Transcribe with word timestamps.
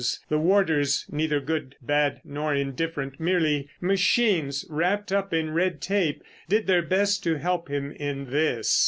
The 0.29 0.39
warders, 0.39 1.05
neither 1.11 1.39
good, 1.39 1.75
bad, 1.79 2.21
nor 2.25 2.55
indifferent, 2.55 3.19
merely 3.19 3.69
machines 3.79 4.65
wrapped 4.67 5.11
up 5.11 5.31
in 5.31 5.51
red 5.51 5.79
tape, 5.79 6.23
did 6.49 6.65
their 6.65 6.81
best 6.81 7.21
to 7.25 7.35
help 7.37 7.69
him 7.69 7.91
in 7.91 8.31
this. 8.31 8.79